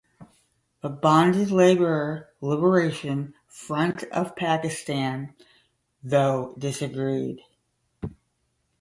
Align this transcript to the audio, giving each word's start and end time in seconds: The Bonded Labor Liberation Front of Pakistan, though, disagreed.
The 0.81 0.89
Bonded 0.89 1.51
Labor 1.51 2.29
Liberation 2.41 3.35
Front 3.45 4.01
of 4.05 4.35
Pakistan, 4.35 5.35
though, 6.03 6.55
disagreed. 6.57 7.41